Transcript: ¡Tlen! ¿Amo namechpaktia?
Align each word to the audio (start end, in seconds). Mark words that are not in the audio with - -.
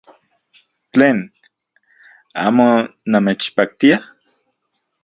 ¡Tlen! 0.93 1.17
¿Amo 2.47 2.69
namechpaktia? 3.11 3.97